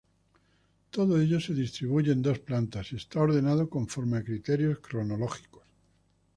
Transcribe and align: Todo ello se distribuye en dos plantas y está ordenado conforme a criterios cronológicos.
Todo 0.89 1.21
ello 1.21 1.39
se 1.39 1.53
distribuye 1.53 2.11
en 2.11 2.23
dos 2.23 2.39
plantas 2.39 2.91
y 2.91 2.95
está 2.95 3.19
ordenado 3.19 3.69
conforme 3.69 4.17
a 4.17 4.23
criterios 4.23 4.79
cronológicos. 4.79 5.61